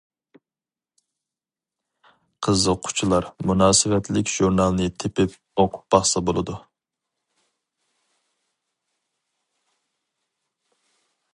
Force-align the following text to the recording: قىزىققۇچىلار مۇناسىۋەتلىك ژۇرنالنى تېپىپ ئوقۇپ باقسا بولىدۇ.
قىزىققۇچىلار 2.47 3.27
مۇناسىۋەتلىك 3.49 4.31
ژۇرنالنى 4.37 4.87
تېپىپ 5.03 5.35
ئوقۇپ 5.35 5.85
باقسا 5.97 6.25
بولىدۇ. 6.31 6.57